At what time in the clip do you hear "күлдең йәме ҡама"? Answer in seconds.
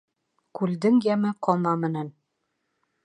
0.59-1.75